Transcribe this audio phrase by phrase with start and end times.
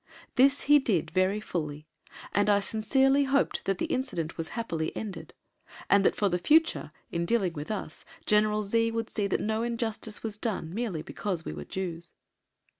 [0.33, 1.85] This he did very fully,
[2.33, 5.31] and I sincerely hoped that the incident was happily ended,
[5.91, 9.61] and that for the future, in dealing with us, General Z would see that no
[9.61, 12.13] injustice was done merely because we were Jews.